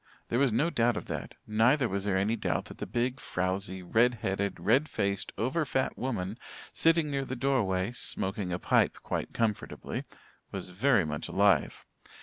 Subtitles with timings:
[0.29, 3.83] There was no doubt of that; neither was there any doubt that the big, frowzy,
[3.83, 6.39] red headed, red faced, over fat woman
[6.73, 10.05] sitting near the door way, smoking a pipe quite comfortably,
[10.51, 11.85] was very much alive.